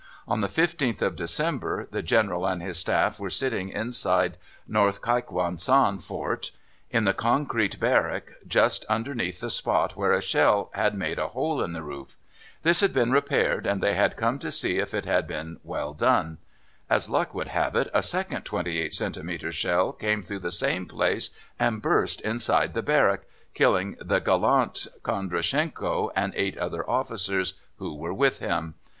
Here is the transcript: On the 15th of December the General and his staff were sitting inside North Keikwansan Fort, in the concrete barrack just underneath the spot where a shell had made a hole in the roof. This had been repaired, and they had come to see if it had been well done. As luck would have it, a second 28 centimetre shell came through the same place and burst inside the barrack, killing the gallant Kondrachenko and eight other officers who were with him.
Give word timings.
On 0.27 0.41
the 0.41 0.47
15th 0.47 1.03
of 1.03 1.15
December 1.15 1.87
the 1.91 2.01
General 2.01 2.47
and 2.47 2.59
his 2.59 2.79
staff 2.79 3.19
were 3.19 3.29
sitting 3.29 3.69
inside 3.69 4.37
North 4.67 4.99
Keikwansan 5.03 6.01
Fort, 6.01 6.49
in 6.89 7.03
the 7.05 7.13
concrete 7.13 7.79
barrack 7.79 8.31
just 8.47 8.83
underneath 8.85 9.41
the 9.41 9.49
spot 9.51 9.95
where 9.95 10.11
a 10.11 10.19
shell 10.19 10.71
had 10.73 10.95
made 10.95 11.19
a 11.19 11.27
hole 11.27 11.61
in 11.61 11.73
the 11.73 11.83
roof. 11.83 12.17
This 12.63 12.79
had 12.79 12.93
been 12.95 13.11
repaired, 13.11 13.67
and 13.67 13.79
they 13.79 13.93
had 13.93 14.17
come 14.17 14.39
to 14.39 14.49
see 14.49 14.79
if 14.79 14.95
it 14.95 15.05
had 15.05 15.27
been 15.27 15.59
well 15.63 15.93
done. 15.93 16.39
As 16.89 17.07
luck 17.07 17.35
would 17.35 17.49
have 17.49 17.75
it, 17.75 17.87
a 17.93 18.01
second 18.01 18.41
28 18.41 18.95
centimetre 18.95 19.51
shell 19.51 19.93
came 19.93 20.23
through 20.23 20.39
the 20.39 20.51
same 20.51 20.87
place 20.87 21.29
and 21.59 21.79
burst 21.79 22.21
inside 22.21 22.73
the 22.73 22.81
barrack, 22.81 23.21
killing 23.53 23.97
the 24.03 24.17
gallant 24.17 24.87
Kondrachenko 25.03 26.09
and 26.15 26.33
eight 26.35 26.57
other 26.57 26.89
officers 26.89 27.53
who 27.77 27.93
were 27.93 28.15
with 28.15 28.39
him. 28.39 28.73